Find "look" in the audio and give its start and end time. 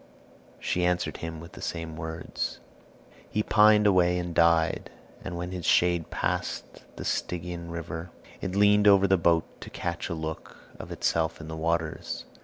10.15-10.57